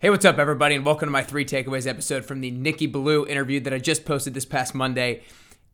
Hey, 0.00 0.10
what's 0.10 0.24
up, 0.24 0.38
everybody, 0.38 0.76
and 0.76 0.86
welcome 0.86 1.08
to 1.08 1.10
my 1.10 1.24
three 1.24 1.44
takeaways 1.44 1.84
episode 1.84 2.24
from 2.24 2.40
the 2.40 2.52
Nicky 2.52 2.86
Billou 2.86 3.26
interview 3.26 3.58
that 3.58 3.74
I 3.74 3.78
just 3.78 4.04
posted 4.04 4.32
this 4.32 4.44
past 4.44 4.72
Monday. 4.72 5.24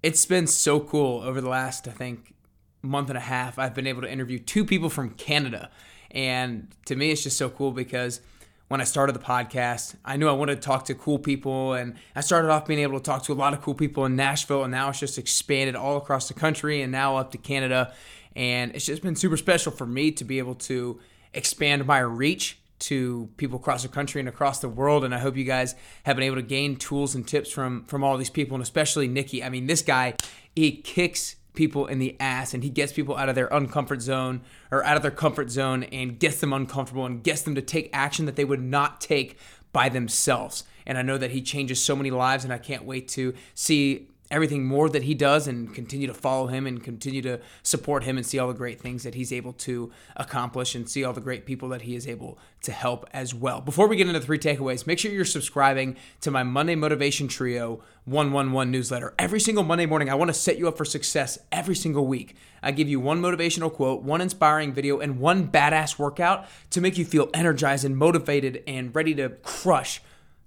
It's 0.02 0.24
been 0.24 0.46
so 0.46 0.80
cool 0.80 1.20
over 1.20 1.42
the 1.42 1.50
last, 1.50 1.86
I 1.86 1.90
think, 1.90 2.34
month 2.80 3.10
and 3.10 3.18
a 3.18 3.20
half. 3.20 3.58
I've 3.58 3.74
been 3.74 3.86
able 3.86 4.00
to 4.00 4.10
interview 4.10 4.38
two 4.38 4.64
people 4.64 4.88
from 4.88 5.10
Canada. 5.10 5.70
And 6.10 6.68
to 6.86 6.96
me, 6.96 7.10
it's 7.10 7.22
just 7.22 7.36
so 7.36 7.50
cool 7.50 7.70
because 7.70 8.22
when 8.68 8.80
I 8.80 8.84
started 8.84 9.14
the 9.14 9.18
podcast, 9.18 9.94
I 10.06 10.16
knew 10.16 10.26
I 10.26 10.32
wanted 10.32 10.54
to 10.54 10.62
talk 10.62 10.86
to 10.86 10.94
cool 10.94 11.18
people. 11.18 11.74
And 11.74 11.94
I 12.16 12.22
started 12.22 12.48
off 12.48 12.66
being 12.66 12.80
able 12.80 12.98
to 12.98 13.04
talk 13.04 13.24
to 13.24 13.34
a 13.34 13.34
lot 13.34 13.52
of 13.52 13.60
cool 13.60 13.74
people 13.74 14.06
in 14.06 14.16
Nashville. 14.16 14.64
And 14.64 14.70
now 14.70 14.88
it's 14.88 15.00
just 15.00 15.18
expanded 15.18 15.76
all 15.76 15.98
across 15.98 16.28
the 16.28 16.34
country 16.34 16.80
and 16.80 16.90
now 16.90 17.18
up 17.18 17.30
to 17.32 17.36
Canada. 17.36 17.92
And 18.34 18.74
it's 18.74 18.86
just 18.86 19.02
been 19.02 19.16
super 19.16 19.36
special 19.36 19.70
for 19.70 19.84
me 19.84 20.12
to 20.12 20.24
be 20.24 20.38
able 20.38 20.54
to 20.54 20.98
expand 21.34 21.84
my 21.84 21.98
reach 21.98 22.58
to 22.80 23.28
people 23.36 23.58
across 23.58 23.82
the 23.82 23.88
country 23.88 24.20
and 24.20 24.28
across 24.28 24.58
the 24.58 24.68
world. 24.68 25.04
And 25.04 25.14
I 25.14 25.18
hope 25.18 25.36
you 25.36 25.44
guys 25.44 25.74
have 26.04 26.16
been 26.16 26.24
able 26.24 26.36
to 26.36 26.42
gain 26.42 26.76
tools 26.76 27.14
and 27.14 27.26
tips 27.26 27.50
from 27.50 27.84
from 27.86 28.04
all 28.04 28.16
these 28.16 28.30
people, 28.30 28.54
and 28.54 28.62
especially 28.62 29.08
Nicky. 29.08 29.42
I 29.42 29.48
mean, 29.48 29.66
this 29.66 29.82
guy, 29.82 30.14
he 30.54 30.72
kicks 30.72 31.36
people 31.54 31.86
in 31.86 32.00
the 32.00 32.16
ass 32.18 32.52
and 32.52 32.64
he 32.64 32.70
gets 32.70 32.92
people 32.92 33.16
out 33.16 33.28
of 33.28 33.36
their 33.36 33.48
uncomfort 33.48 34.00
zone 34.00 34.42
or 34.72 34.84
out 34.84 34.96
of 34.96 35.02
their 35.02 35.10
comfort 35.10 35.50
zone 35.50 35.84
and 35.84 36.18
gets 36.18 36.40
them 36.40 36.52
uncomfortable 36.52 37.06
and 37.06 37.22
gets 37.22 37.42
them 37.42 37.54
to 37.54 37.62
take 37.62 37.88
action 37.92 38.26
that 38.26 38.34
they 38.34 38.44
would 38.44 38.60
not 38.60 39.00
take 39.00 39.38
by 39.72 39.88
themselves. 39.88 40.64
And 40.86 40.98
I 40.98 41.02
know 41.02 41.16
that 41.16 41.30
he 41.30 41.40
changes 41.40 41.82
so 41.82 41.96
many 41.96 42.10
lives, 42.10 42.44
and 42.44 42.52
I 42.52 42.58
can't 42.58 42.84
wait 42.84 43.08
to 43.08 43.34
see 43.54 44.08
everything 44.30 44.64
more 44.64 44.88
that 44.88 45.02
he 45.02 45.14
does 45.14 45.46
and 45.46 45.74
continue 45.74 46.06
to 46.06 46.14
follow 46.14 46.46
him 46.46 46.66
and 46.66 46.82
continue 46.82 47.22
to 47.22 47.40
support 47.62 48.04
him 48.04 48.16
and 48.16 48.26
see 48.26 48.38
all 48.38 48.48
the 48.48 48.54
great 48.54 48.80
things 48.80 49.02
that 49.02 49.14
he's 49.14 49.32
able 49.32 49.52
to 49.52 49.92
accomplish 50.16 50.74
and 50.74 50.88
see 50.88 51.04
all 51.04 51.12
the 51.12 51.20
great 51.20 51.44
people 51.44 51.68
that 51.68 51.82
he 51.82 51.94
is 51.94 52.08
able 52.08 52.38
to 52.62 52.72
help 52.72 53.06
as 53.12 53.34
well. 53.34 53.60
Before 53.60 53.86
we 53.86 53.96
get 53.96 54.06
into 54.06 54.20
three 54.20 54.38
takeaways, 54.38 54.86
make 54.86 54.98
sure 54.98 55.12
you're 55.12 55.24
subscribing 55.24 55.96
to 56.22 56.30
my 56.30 56.42
Monday 56.42 56.74
Motivation 56.74 57.28
Trio 57.28 57.82
111 58.06 58.70
newsletter. 58.70 59.14
Every 59.18 59.40
single 59.40 59.64
Monday 59.64 59.86
morning, 59.86 60.10
I 60.10 60.14
want 60.14 60.28
to 60.28 60.34
set 60.34 60.58
you 60.58 60.68
up 60.68 60.76
for 60.76 60.84
success 60.84 61.38
every 61.52 61.74
single 61.74 62.06
week. 62.06 62.36
I 62.62 62.70
give 62.70 62.88
you 62.88 63.00
one 63.00 63.20
motivational 63.20 63.72
quote, 63.72 64.02
one 64.02 64.20
inspiring 64.20 64.72
video, 64.72 65.00
and 65.00 65.18
one 65.20 65.48
badass 65.48 65.98
workout 65.98 66.46
to 66.70 66.80
make 66.80 66.96
you 66.96 67.04
feel 67.04 67.28
energized 67.34 67.84
and 67.84 67.96
motivated 67.96 68.62
and 68.66 68.94
ready 68.94 69.14
to 69.16 69.28
crush 69.42 70.00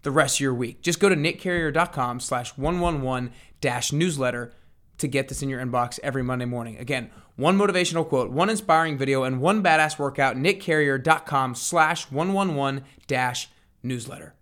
the 0.07 0.11
rest 0.11 0.37
of 0.37 0.39
your 0.39 0.53
week. 0.53 0.81
Just 0.81 1.01
go 1.01 1.09
to 1.09 1.17
nickcarrier.com 1.17 2.21
slash 2.21 2.57
111 2.57 3.29
dash 3.59 3.91
newsletter 3.91 4.53
to 4.99 5.05
get 5.05 5.27
this 5.27 5.41
in 5.41 5.49
your 5.49 5.59
inbox 5.59 5.99
every 6.01 6.23
Monday 6.23 6.45
morning. 6.45 6.77
Again, 6.77 7.09
one 7.35 7.57
motivational 7.57 8.07
quote, 8.07 8.31
one 8.31 8.49
inspiring 8.49 8.97
video, 8.97 9.23
and 9.23 9.41
one 9.41 9.61
badass 9.61 9.99
workout, 9.99 10.37
nickcarrier.com 10.37 11.55
slash 11.55 12.09
111 12.09 12.85
dash 13.05 13.49
newsletter. 13.83 14.33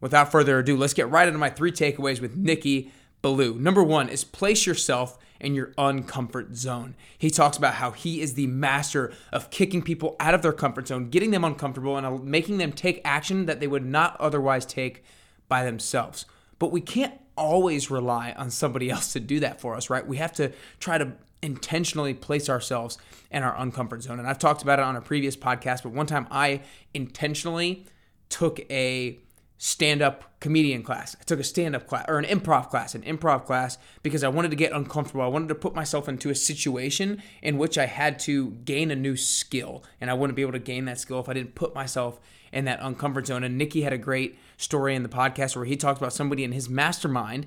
Without 0.00 0.30
further 0.30 0.60
ado, 0.60 0.76
let's 0.76 0.94
get 0.94 1.10
right 1.10 1.26
into 1.26 1.40
my 1.40 1.50
three 1.50 1.72
takeaways 1.72 2.20
with 2.20 2.36
Nicky 2.36 2.92
Billou. 3.20 3.58
Number 3.58 3.82
one 3.82 4.08
is 4.08 4.22
place 4.22 4.64
yourself 4.64 5.18
in 5.40 5.54
your 5.54 5.68
uncomfort 5.78 6.54
zone. 6.54 6.94
He 7.18 7.30
talks 7.30 7.56
about 7.56 7.74
how 7.74 7.92
he 7.92 8.20
is 8.20 8.34
the 8.34 8.46
master 8.46 9.12
of 9.32 9.50
kicking 9.50 9.82
people 9.82 10.16
out 10.20 10.34
of 10.34 10.42
their 10.42 10.52
comfort 10.52 10.88
zone, 10.88 11.10
getting 11.10 11.30
them 11.30 11.44
uncomfortable, 11.44 11.96
and 11.96 12.24
making 12.24 12.58
them 12.58 12.72
take 12.72 13.00
action 13.04 13.46
that 13.46 13.60
they 13.60 13.66
would 13.66 13.84
not 13.84 14.16
otherwise 14.20 14.66
take 14.66 15.02
by 15.48 15.64
themselves. 15.64 16.26
But 16.58 16.72
we 16.72 16.80
can't 16.80 17.14
always 17.36 17.90
rely 17.90 18.32
on 18.36 18.50
somebody 18.50 18.90
else 18.90 19.12
to 19.14 19.20
do 19.20 19.40
that 19.40 19.60
for 19.60 19.74
us, 19.74 19.90
right? 19.90 20.06
We 20.06 20.18
have 20.18 20.32
to 20.34 20.52
try 20.78 20.98
to 20.98 21.12
intentionally 21.42 22.12
place 22.12 22.50
ourselves 22.50 22.98
in 23.30 23.42
our 23.42 23.54
uncomfort 23.56 24.02
zone. 24.02 24.18
And 24.18 24.28
I've 24.28 24.38
talked 24.38 24.62
about 24.62 24.78
it 24.78 24.84
on 24.84 24.96
a 24.96 25.00
previous 25.00 25.36
podcast, 25.36 25.82
but 25.82 25.92
one 25.92 26.06
time 26.06 26.26
I 26.30 26.60
intentionally 26.92 27.86
took 28.28 28.60
a 28.70 29.18
stand 29.62 30.00
up 30.00 30.24
comedian 30.40 30.82
class. 30.82 31.14
I 31.20 31.24
took 31.24 31.38
a 31.38 31.44
stand 31.44 31.76
up 31.76 31.86
class 31.86 32.06
or 32.08 32.18
an 32.18 32.24
improv 32.24 32.70
class, 32.70 32.94
an 32.94 33.02
improv 33.02 33.44
class 33.44 33.76
because 34.02 34.24
I 34.24 34.28
wanted 34.28 34.52
to 34.52 34.56
get 34.56 34.72
uncomfortable. 34.72 35.20
I 35.20 35.26
wanted 35.26 35.50
to 35.50 35.54
put 35.54 35.74
myself 35.74 36.08
into 36.08 36.30
a 36.30 36.34
situation 36.34 37.22
in 37.42 37.58
which 37.58 37.76
I 37.76 37.84
had 37.84 38.18
to 38.20 38.52
gain 38.64 38.90
a 38.90 38.96
new 38.96 39.16
skill. 39.16 39.84
And 40.00 40.10
I 40.10 40.14
wouldn't 40.14 40.34
be 40.34 40.40
able 40.40 40.52
to 40.52 40.58
gain 40.58 40.86
that 40.86 40.98
skill 40.98 41.20
if 41.20 41.28
I 41.28 41.34
didn't 41.34 41.54
put 41.54 41.74
myself 41.74 42.18
in 42.54 42.64
that 42.64 42.80
uncomfort 42.80 43.26
zone. 43.26 43.44
And 43.44 43.58
Nicky 43.58 43.82
had 43.82 43.92
a 43.92 43.98
great 43.98 44.38
story 44.56 44.94
in 44.94 45.02
the 45.02 45.10
podcast 45.10 45.54
where 45.56 45.66
he 45.66 45.76
talked 45.76 46.00
about 46.00 46.14
somebody 46.14 46.42
in 46.42 46.52
his 46.52 46.70
mastermind 46.70 47.46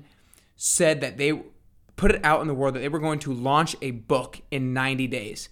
said 0.54 1.00
that 1.00 1.18
they 1.18 1.42
put 1.96 2.12
it 2.12 2.24
out 2.24 2.40
in 2.40 2.46
the 2.46 2.54
world 2.54 2.74
that 2.74 2.80
they 2.80 2.88
were 2.88 3.00
going 3.00 3.18
to 3.18 3.32
launch 3.32 3.74
a 3.82 3.90
book 3.90 4.40
in 4.52 4.72
90 4.72 5.08
days 5.08 5.48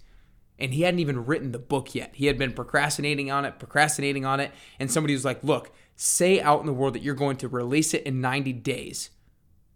and 0.59 0.73
he 0.73 0.83
hadn't 0.83 0.99
even 0.99 1.25
written 1.25 1.51
the 1.51 1.59
book 1.59 1.95
yet. 1.95 2.11
He 2.13 2.27
had 2.27 2.37
been 2.37 2.53
procrastinating 2.53 3.31
on 3.31 3.45
it, 3.45 3.59
procrastinating 3.59 4.25
on 4.25 4.39
it, 4.39 4.51
and 4.79 4.91
somebody 4.91 5.13
was 5.13 5.25
like, 5.25 5.43
"Look, 5.43 5.71
say 5.95 6.39
out 6.41 6.59
in 6.59 6.65
the 6.65 6.73
world 6.73 6.93
that 6.95 7.03
you're 7.03 7.15
going 7.15 7.37
to 7.37 7.47
release 7.47 7.93
it 7.93 8.03
in 8.03 8.21
90 8.21 8.53
days." 8.53 9.09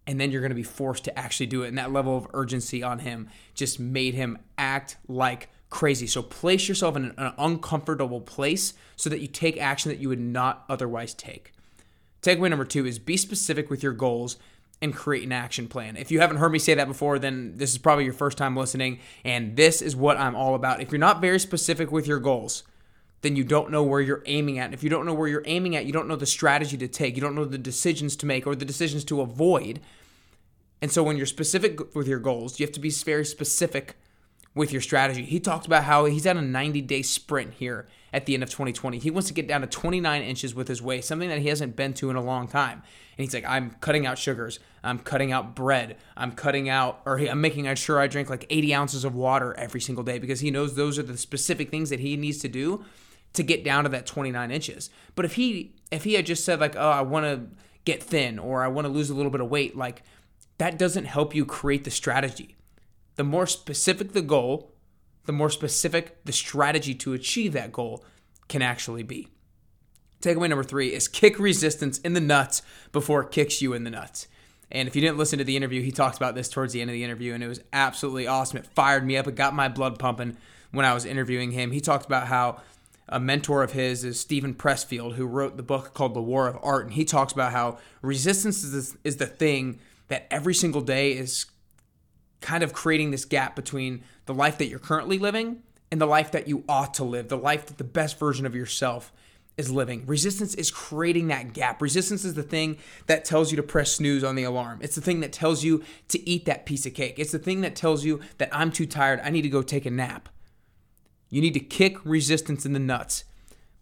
And 0.06 0.18
then 0.18 0.30
you're 0.30 0.40
going 0.40 0.50
to 0.50 0.56
be 0.56 0.62
forced 0.62 1.04
to 1.04 1.18
actually 1.18 1.46
do 1.46 1.62
it. 1.62 1.68
And 1.68 1.76
that 1.76 1.92
level 1.92 2.16
of 2.16 2.26
urgency 2.32 2.82
on 2.82 3.00
him 3.00 3.28
just 3.54 3.78
made 3.78 4.14
him 4.14 4.38
act 4.56 4.96
like 5.06 5.50
crazy. 5.68 6.06
So 6.06 6.22
place 6.22 6.66
yourself 6.66 6.96
in 6.96 7.12
an 7.18 7.34
uncomfortable 7.36 8.22
place 8.22 8.72
so 8.96 9.10
that 9.10 9.20
you 9.20 9.26
take 9.26 9.58
action 9.58 9.90
that 9.90 9.98
you 9.98 10.08
would 10.08 10.20
not 10.20 10.64
otherwise 10.68 11.12
take. 11.12 11.52
Takeaway 12.22 12.50
number 12.50 12.64
two 12.64 12.86
is 12.86 12.98
be 12.98 13.16
specific 13.16 13.70
with 13.70 13.82
your 13.82 13.92
goals 13.92 14.38
and 14.80 14.94
create 14.94 15.24
an 15.24 15.32
action 15.32 15.66
plan. 15.66 15.96
If 15.96 16.10
you 16.10 16.20
haven't 16.20 16.36
heard 16.36 16.52
me 16.52 16.58
say 16.58 16.74
that 16.74 16.86
before, 16.86 17.18
then 17.18 17.54
this 17.56 17.72
is 17.72 17.78
probably 17.78 18.04
your 18.04 18.14
first 18.14 18.38
time 18.38 18.56
listening, 18.56 19.00
and 19.24 19.56
this 19.56 19.82
is 19.82 19.96
what 19.96 20.16
I'm 20.16 20.36
all 20.36 20.54
about. 20.54 20.80
If 20.80 20.92
you're 20.92 20.98
not 20.98 21.20
very 21.20 21.40
specific 21.40 21.90
with 21.90 22.06
your 22.06 22.20
goals, 22.20 22.62
then 23.22 23.34
you 23.34 23.42
don't 23.42 23.70
know 23.70 23.82
where 23.82 24.00
you're 24.00 24.22
aiming 24.26 24.58
at. 24.58 24.66
And 24.66 24.74
if 24.74 24.84
you 24.84 24.90
don't 24.90 25.04
know 25.04 25.14
where 25.14 25.28
you're 25.28 25.42
aiming 25.46 25.74
at, 25.74 25.84
you 25.84 25.92
don't 25.92 26.06
know 26.06 26.16
the 26.16 26.26
strategy 26.26 26.76
to 26.76 26.86
take, 26.86 27.16
you 27.16 27.20
don't 27.20 27.34
know 27.34 27.44
the 27.44 27.58
decisions 27.58 28.14
to 28.16 28.26
make 28.26 28.46
or 28.46 28.54
the 28.54 28.64
decisions 28.64 29.04
to 29.06 29.20
avoid. 29.20 29.80
And 30.80 30.92
so 30.92 31.02
when 31.02 31.16
you're 31.16 31.26
specific 31.26 31.94
with 31.96 32.06
your 32.06 32.20
goals, 32.20 32.60
you 32.60 32.66
have 32.66 32.74
to 32.74 32.80
be 32.80 32.90
very 32.90 33.24
specific 33.24 33.96
with 34.54 34.72
your 34.72 34.80
strategy. 34.80 35.24
He 35.24 35.40
talked 35.40 35.66
about 35.66 35.84
how 35.84 36.06
he's 36.06 36.26
at 36.26 36.36
a 36.36 36.42
90 36.42 36.80
day 36.82 37.02
sprint 37.02 37.54
here 37.54 37.86
at 38.12 38.26
the 38.26 38.34
end 38.34 38.42
of 38.42 38.50
2020. 38.50 38.98
He 38.98 39.10
wants 39.10 39.28
to 39.28 39.34
get 39.34 39.46
down 39.46 39.60
to 39.60 39.66
29 39.66 40.22
inches 40.22 40.54
with 40.54 40.68
his 40.68 40.82
waist, 40.82 41.08
something 41.08 41.28
that 41.28 41.40
he 41.40 41.48
hasn't 41.48 41.76
been 41.76 41.94
to 41.94 42.10
in 42.10 42.16
a 42.16 42.22
long 42.22 42.48
time. 42.48 42.82
And 43.16 43.24
he's 43.24 43.34
like, 43.34 43.44
I'm 43.44 43.70
cutting 43.80 44.06
out 44.06 44.18
sugars. 44.18 44.58
I'm 44.82 44.98
cutting 44.98 45.32
out 45.32 45.54
bread. 45.54 45.96
I'm 46.16 46.32
cutting 46.32 46.68
out, 46.68 47.00
or 47.04 47.18
I'm 47.18 47.40
making 47.40 47.72
sure 47.74 48.00
I 48.00 48.06
drink 48.06 48.30
like 48.30 48.46
80 48.48 48.74
ounces 48.74 49.04
of 49.04 49.14
water 49.14 49.54
every 49.58 49.80
single 49.80 50.04
day 50.04 50.18
because 50.18 50.40
he 50.40 50.50
knows 50.50 50.74
those 50.74 50.98
are 50.98 51.02
the 51.02 51.16
specific 51.16 51.70
things 51.70 51.90
that 51.90 52.00
he 52.00 52.16
needs 52.16 52.38
to 52.38 52.48
do 52.48 52.84
to 53.34 53.42
get 53.42 53.64
down 53.64 53.84
to 53.84 53.90
that 53.90 54.06
29 54.06 54.50
inches. 54.50 54.90
But 55.14 55.24
if 55.24 55.34
he 55.34 55.74
if 55.90 56.04
he 56.04 56.14
had 56.14 56.26
just 56.26 56.44
said 56.44 56.60
like, 56.60 56.76
oh, 56.76 56.90
I 56.90 57.02
want 57.02 57.24
to 57.26 57.56
get 57.84 58.02
thin 58.02 58.38
or 58.38 58.62
I 58.62 58.68
want 58.68 58.86
to 58.86 58.92
lose 58.92 59.10
a 59.10 59.14
little 59.14 59.30
bit 59.30 59.40
of 59.40 59.50
weight, 59.50 59.76
like 59.76 60.02
that 60.58 60.78
doesn't 60.78 61.04
help 61.04 61.34
you 61.34 61.44
create 61.44 61.84
the 61.84 61.90
strategy 61.90 62.57
the 63.18 63.24
more 63.24 63.48
specific 63.48 64.12
the 64.12 64.22
goal, 64.22 64.70
the 65.26 65.32
more 65.32 65.50
specific 65.50 66.24
the 66.24 66.32
strategy 66.32 66.94
to 66.94 67.12
achieve 67.12 67.52
that 67.52 67.72
goal 67.72 68.04
can 68.46 68.62
actually 68.62 69.02
be. 69.02 69.26
Takeaway 70.22 70.48
number 70.48 70.62
three 70.62 70.94
is 70.94 71.08
kick 71.08 71.36
resistance 71.38 71.98
in 71.98 72.12
the 72.12 72.20
nuts 72.20 72.62
before 72.92 73.22
it 73.22 73.32
kicks 73.32 73.60
you 73.60 73.72
in 73.72 73.82
the 73.82 73.90
nuts. 73.90 74.28
And 74.70 74.86
if 74.86 74.94
you 74.94 75.02
didn't 75.02 75.18
listen 75.18 75.38
to 75.40 75.44
the 75.44 75.56
interview, 75.56 75.82
he 75.82 75.90
talks 75.90 76.16
about 76.16 76.36
this 76.36 76.48
towards 76.48 76.72
the 76.72 76.80
end 76.80 76.90
of 76.90 76.94
the 76.94 77.02
interview, 77.02 77.34
and 77.34 77.42
it 77.42 77.48
was 77.48 77.60
absolutely 77.72 78.28
awesome. 78.28 78.58
It 78.58 78.66
fired 78.66 79.04
me 79.04 79.16
up, 79.16 79.26
it 79.26 79.34
got 79.34 79.52
my 79.52 79.68
blood 79.68 79.98
pumping 79.98 80.36
when 80.70 80.86
I 80.86 80.94
was 80.94 81.04
interviewing 81.04 81.50
him. 81.50 81.72
He 81.72 81.80
talked 81.80 82.06
about 82.06 82.28
how 82.28 82.60
a 83.08 83.18
mentor 83.18 83.64
of 83.64 83.72
his 83.72 84.04
is 84.04 84.20
Steven 84.20 84.54
Pressfield, 84.54 85.14
who 85.14 85.26
wrote 85.26 85.56
the 85.56 85.64
book 85.64 85.92
called 85.92 86.14
The 86.14 86.22
War 86.22 86.46
of 86.46 86.56
Art. 86.62 86.84
And 86.84 86.94
he 86.94 87.04
talks 87.04 87.32
about 87.32 87.50
how 87.50 87.78
resistance 88.00 88.62
is, 88.62 88.96
is 89.02 89.16
the 89.16 89.26
thing 89.26 89.80
that 90.06 90.28
every 90.30 90.54
single 90.54 90.82
day 90.82 91.12
is 91.12 91.46
kind 92.40 92.62
of 92.62 92.72
creating 92.72 93.10
this 93.10 93.24
gap 93.24 93.56
between 93.56 94.02
the 94.26 94.34
life 94.34 94.58
that 94.58 94.66
you're 94.66 94.78
currently 94.78 95.18
living 95.18 95.62
and 95.90 96.00
the 96.00 96.06
life 96.06 96.30
that 96.32 96.48
you 96.48 96.64
ought 96.68 96.94
to 96.94 97.04
live, 97.04 97.28
the 97.28 97.36
life 97.36 97.66
that 97.66 97.78
the 97.78 97.84
best 97.84 98.18
version 98.18 98.46
of 98.46 98.54
yourself 98.54 99.12
is 99.56 99.70
living. 99.72 100.06
Resistance 100.06 100.54
is 100.54 100.70
creating 100.70 101.28
that 101.28 101.52
gap. 101.52 101.82
Resistance 101.82 102.24
is 102.24 102.34
the 102.34 102.42
thing 102.42 102.78
that 103.06 103.24
tells 103.24 103.50
you 103.50 103.56
to 103.56 103.62
press 103.62 103.92
snooze 103.92 104.22
on 104.22 104.36
the 104.36 104.44
alarm. 104.44 104.78
It's 104.80 104.94
the 104.94 105.00
thing 105.00 105.20
that 105.20 105.32
tells 105.32 105.64
you 105.64 105.82
to 106.08 106.28
eat 106.28 106.44
that 106.44 106.64
piece 106.64 106.86
of 106.86 106.94
cake. 106.94 107.18
It's 107.18 107.32
the 107.32 107.40
thing 107.40 107.62
that 107.62 107.74
tells 107.74 108.04
you 108.04 108.20
that 108.38 108.50
I'm 108.52 108.70
too 108.70 108.86
tired, 108.86 109.20
I 109.24 109.30
need 109.30 109.42
to 109.42 109.48
go 109.48 109.62
take 109.62 109.84
a 109.84 109.90
nap. 109.90 110.28
You 111.28 111.40
need 111.40 111.54
to 111.54 111.60
kick 111.60 111.98
resistance 112.04 112.64
in 112.64 112.72
the 112.72 112.78
nuts 112.78 113.24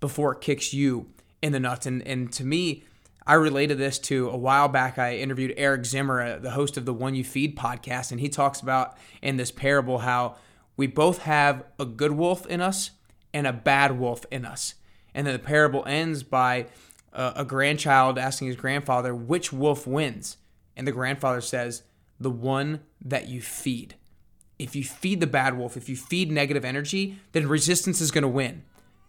before 0.00 0.32
it 0.32 0.41
kicks 0.41 0.73
you 0.73 1.11
in 1.43 1.52
the 1.52 1.61
nuts. 1.61 1.87
And 1.87 2.02
and 2.06 2.32
to 2.32 2.44
me, 2.44 2.85
I 3.26 3.34
related 3.34 3.78
this 3.78 3.99
to 4.00 4.31
a 4.31 4.37
while 4.37 4.69
back. 4.69 4.99
I 4.99 5.17
interviewed 5.17 5.55
Eric 5.56 5.84
Zimmer, 5.84 6.23
uh, 6.23 6.38
the 6.38 6.52
host 6.52 6.76
of 6.76 6.84
the 6.84 6.94
One 6.94 7.14
You 7.17 7.25
Feed 7.25 7.56
podcast, 7.56 8.12
and 8.12 8.20
he 8.20 8.28
talks 8.28 8.61
about 8.61 8.96
in 9.20 9.37
this 9.37 9.50
parable 9.50 9.99
how 9.99 10.37
we 10.76 10.87
both 10.87 11.23
have 11.23 11.64
a 11.78 11.84
good 11.84 12.12
wolf 12.12 12.46
in 12.46 12.61
us 12.61 12.93
and 13.34 13.46
a 13.46 13.52
bad 13.52 13.99
wolf 13.99 14.25
in 14.31 14.44
us. 14.44 14.75
And 15.12 15.26
then 15.26 15.34
the 15.34 15.40
parable 15.40 15.82
ends 15.87 16.23
by 16.23 16.67
uh, 17.12 17.32
a 17.34 17.44
grandchild 17.44 18.17
asking 18.19 18.49
his 18.49 18.56
grandfather, 18.56 19.14
which 19.14 19.52
wolf 19.52 19.87
wins? 19.87 20.37
And 20.76 20.87
the 20.87 20.93
grandfather 20.93 21.40
says, 21.40 21.82
the 22.20 22.31
one 22.31 22.81
that 23.05 23.28
you 23.28 23.40
feed. 23.43 23.96
If 24.58 24.76
you 24.76 24.84
feed 24.84 25.20
the 25.20 25.26
bad 25.26 25.58
wolf, 25.58 25.76
if 25.76 25.88
you 25.88 25.96
feed 25.96 26.31
negative 26.31 26.64
energy, 26.64 27.19
then 27.32 27.49
resistance 27.49 28.00
is 28.00 28.11
going 28.11 28.23
to 28.23 28.28
win. 28.28 28.62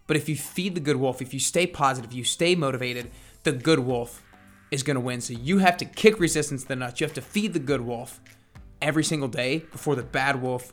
But 0.08 0.16
if 0.16 0.28
you 0.28 0.34
feed 0.34 0.74
the 0.74 0.80
good 0.80 0.96
wolf, 0.96 1.22
if 1.22 1.32
you 1.32 1.38
stay 1.38 1.68
positive, 1.68 2.12
you 2.12 2.24
stay 2.24 2.56
motivated, 2.56 3.12
the 3.44 3.52
good 3.52 3.78
wolf 3.78 4.24
is 4.72 4.82
going 4.82 4.96
to 4.96 5.00
win. 5.00 5.20
So 5.20 5.34
you 5.34 5.58
have 5.58 5.76
to 5.76 5.84
kick 5.84 6.18
resistance 6.18 6.62
to 6.62 6.68
the 6.68 6.76
nuts. 6.76 7.00
You 7.00 7.06
have 7.06 7.14
to 7.14 7.20
feed 7.20 7.52
the 7.52 7.60
good 7.60 7.82
wolf 7.82 8.20
every 8.82 9.04
single 9.04 9.28
day 9.28 9.58
before 9.70 9.94
the 9.94 10.02
bad 10.02 10.42
wolf 10.42 10.72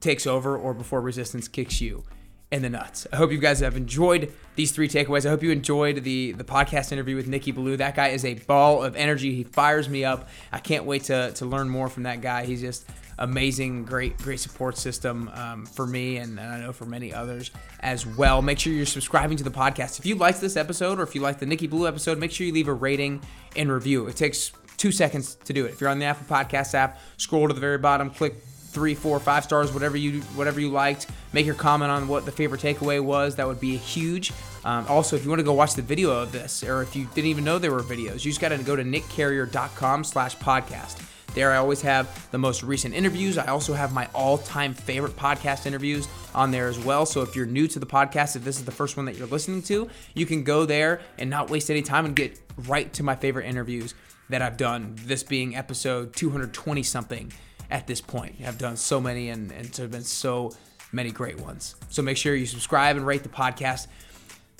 takes 0.00 0.26
over 0.26 0.56
or 0.56 0.72
before 0.72 1.00
resistance 1.00 1.48
kicks 1.48 1.80
you 1.80 2.04
in 2.52 2.62
the 2.62 2.70
nuts. 2.70 3.06
I 3.12 3.16
hope 3.16 3.32
you 3.32 3.38
guys 3.38 3.58
have 3.60 3.76
enjoyed 3.76 4.32
these 4.54 4.70
three 4.70 4.88
takeaways. 4.88 5.26
I 5.26 5.30
hope 5.30 5.42
you 5.42 5.50
enjoyed 5.50 6.04
the 6.04 6.32
the 6.32 6.44
podcast 6.44 6.92
interview 6.92 7.16
with 7.16 7.26
Nicky 7.26 7.50
Billou. 7.50 7.76
That 7.78 7.96
guy 7.96 8.08
is 8.08 8.24
a 8.24 8.34
ball 8.34 8.84
of 8.84 8.94
energy. 8.94 9.34
He 9.34 9.42
fires 9.44 9.88
me 9.88 10.04
up. 10.04 10.28
I 10.52 10.60
can't 10.60 10.84
wait 10.84 11.04
to 11.04 11.32
to 11.32 11.46
learn 11.46 11.68
more 11.68 11.88
from 11.88 12.04
that 12.04 12.20
guy. 12.20 12.44
He's 12.44 12.60
just 12.60 12.86
amazing, 13.18 13.84
great, 13.84 14.16
great 14.18 14.40
support 14.40 14.76
system 14.76 15.30
um, 15.34 15.66
for 15.66 15.86
me, 15.86 16.16
and, 16.16 16.38
and, 16.38 16.48
I 16.48 16.60
know 16.60 16.72
for 16.72 16.84
many 16.84 17.12
others 17.12 17.50
as 17.80 18.06
well. 18.06 18.42
Make 18.42 18.58
sure 18.58 18.72
you're 18.72 18.86
subscribing 18.86 19.36
to 19.38 19.44
the 19.44 19.50
podcast. 19.50 19.98
If 19.98 20.06
you 20.06 20.14
liked 20.14 20.40
this 20.40 20.56
episode 20.56 20.98
or 20.98 21.02
if 21.02 21.14
you 21.14 21.20
like 21.20 21.38
the 21.38 21.46
Nicky 21.46 21.66
Billou 21.66 21.86
episode, 21.86 22.18
make 22.18 22.32
sure 22.32 22.46
you 22.46 22.52
leave 22.52 22.68
a 22.68 22.72
rating 22.72 23.20
and 23.56 23.70
review. 23.70 24.06
It 24.06 24.16
takes 24.16 24.52
two 24.76 24.92
seconds 24.92 25.36
to 25.44 25.52
do 25.52 25.66
it. 25.66 25.72
If 25.72 25.80
you're 25.80 25.90
on 25.90 25.98
the 25.98 26.06
Apple 26.06 26.26
Podcast 26.26 26.74
app, 26.74 26.98
scroll 27.16 27.48
to 27.48 27.54
the 27.54 27.60
very 27.60 27.78
bottom, 27.78 28.10
click 28.10 28.34
three, 28.74 28.94
four, 28.94 29.18
five 29.20 29.44
stars, 29.44 29.72
whatever 29.72 29.96
you 29.96 30.20
whatever 30.34 30.60
you 30.60 30.68
liked. 30.68 31.06
Make 31.32 31.46
your 31.46 31.54
comment 31.54 31.92
on 31.92 32.08
what 32.08 32.26
the 32.26 32.32
favorite 32.32 32.60
takeaway 32.60 33.02
was. 33.02 33.36
That 33.36 33.46
would 33.46 33.60
be 33.60 33.76
huge. 33.76 34.32
Um, 34.64 34.84
also, 34.88 35.14
if 35.16 35.24
you 35.24 35.30
want 35.30 35.38
to 35.38 35.44
go 35.44 35.52
watch 35.52 35.74
the 35.74 35.82
video 35.82 36.10
of 36.10 36.32
this, 36.32 36.64
or 36.64 36.82
if 36.82 36.96
you 36.96 37.06
didn't 37.14 37.30
even 37.30 37.44
know 37.44 37.58
there 37.58 37.72
were 37.72 37.82
videos, 37.82 38.24
you 38.24 38.32
just 38.32 38.40
got 38.40 38.48
to 38.48 38.58
go 38.58 38.74
to 38.76 38.82
nickcarrier.com/podcast. 38.82 41.13
There, 41.34 41.50
I 41.50 41.56
always 41.56 41.82
have 41.82 42.30
the 42.30 42.38
most 42.38 42.62
recent 42.62 42.94
interviews. 42.94 43.38
I 43.38 43.46
also 43.46 43.74
have 43.74 43.92
my 43.92 44.08
all 44.14 44.38
time 44.38 44.72
favorite 44.72 45.16
podcast 45.16 45.66
interviews 45.66 46.06
on 46.32 46.52
there 46.52 46.68
as 46.68 46.78
well. 46.78 47.04
So 47.06 47.22
if 47.22 47.34
you're 47.34 47.44
new 47.44 47.66
to 47.68 47.80
the 47.80 47.86
podcast, 47.86 48.36
if 48.36 48.44
this 48.44 48.58
is 48.58 48.64
the 48.64 48.72
first 48.72 48.96
one 48.96 49.04
that 49.06 49.16
you're 49.16 49.26
listening 49.26 49.62
to, 49.62 49.90
you 50.14 50.26
can 50.26 50.44
go 50.44 50.64
there 50.64 51.00
and 51.18 51.28
not 51.28 51.50
waste 51.50 51.70
any 51.70 51.82
time 51.82 52.04
and 52.04 52.14
get 52.14 52.40
right 52.68 52.92
to 52.92 53.02
my 53.02 53.16
favorite 53.16 53.46
interviews 53.46 53.94
that 54.28 54.42
I've 54.42 54.56
done. 54.56 54.94
This 55.04 55.24
being 55.24 55.56
episode 55.56 56.14
220 56.14 56.84
something 56.84 57.32
at 57.68 57.88
this 57.88 58.00
point. 58.00 58.36
I've 58.46 58.58
done 58.58 58.76
so 58.76 59.00
many 59.00 59.30
and, 59.30 59.50
and 59.50 59.66
there 59.66 59.84
have 59.84 59.90
been 59.92 60.04
so 60.04 60.52
many 60.92 61.10
great 61.10 61.40
ones. 61.40 61.74
So 61.88 62.00
make 62.00 62.16
sure 62.16 62.36
you 62.36 62.46
subscribe 62.46 62.96
and 62.96 63.04
rate 63.04 63.24
the 63.24 63.28
podcast. 63.28 63.88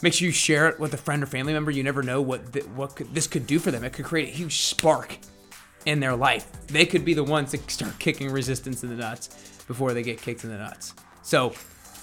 Make 0.03 0.13
sure 0.13 0.27
you 0.27 0.33
share 0.33 0.69
it 0.69 0.81
with 0.81 0.93
a 0.93 0.97
friend 0.97 1.23
or 1.23 1.27
family 1.27 1.53
member. 1.53 1.71
You 1.71 1.85
never 1.85 2.03
know 2.03 2.21
what 2.21 2.53
th- 2.53 2.67
what 2.67 2.97
could, 2.97 3.15
this 3.15 3.29
could 3.29 3.47
do 3.47 3.61
for 3.61 3.71
them. 3.71 3.85
It 3.85 3.93
could 3.93 4.05
create 4.05 4.31
a 4.31 4.33
huge 4.33 4.63
spark 4.63 5.19
in 5.87 6.01
their 6.01 6.17
life. 6.17 6.51
They 6.67 6.87
could 6.87 7.05
be 7.05 7.15
the 7.15 7.25
ones 7.25 7.53
that 7.53 7.71
start 7.71 7.99
kicking 7.99 8.31
resistance 8.31 8.83
in 8.83 8.91
the 8.91 8.97
nuts 8.97 9.29
before 9.67 9.93
they 9.95 10.03
get 10.03 10.21
kicked 10.21 10.45
in 10.45 10.51
the 10.51 10.59
nuts. 10.59 10.95
So, 11.23 11.53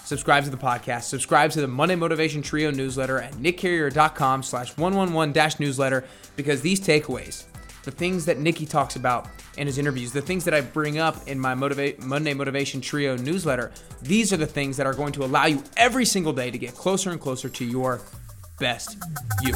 subscribe 0.04 0.44
to 0.44 0.50
the 0.50 0.56
podcast. 0.56 1.02
Subscribe 1.02 1.50
to 1.52 1.60
the 1.60 1.68
Monday 1.68 1.94
Motivation 1.94 2.42
Trio 2.42 2.70
newsletter 2.70 3.20
at 3.20 3.32
nickcarrier.com 3.34 4.42
slash 4.42 4.74
111-newsletter 4.74 6.04
because 6.36 6.60
these 6.60 6.80
takeaways, 6.80 7.44
the 7.84 7.90
things 7.90 8.24
that 8.26 8.38
Nicky 8.38 8.66
talks 8.66 8.96
about 8.96 9.28
in 9.56 9.66
his 9.66 9.78
interviews, 9.78 10.12
the 10.12 10.22
things 10.22 10.44
that 10.44 10.54
I 10.54 10.60
bring 10.60 10.98
up 10.98 11.28
in 11.28 11.38
my 11.38 11.54
Motiva- 11.54 11.98
Monday 12.00 12.34
Motivation 12.34 12.80
Trio 12.80 13.16
newsletter, 13.16 13.72
these 14.00 14.32
are 14.32 14.36
the 14.36 14.46
things 14.46 14.76
that 14.76 14.86
are 14.86 14.94
going 14.94 15.12
to 15.12 15.24
allow 15.24 15.46
you 15.46 15.62
every 15.76 16.04
single 16.04 16.32
day 16.32 16.50
to 16.50 16.58
get 16.58 16.74
closer 16.74 17.10
and 17.10 17.20
closer 17.20 17.48
to 17.48 17.64
your 17.64 18.00
best 18.58 18.96
you. 19.42 19.54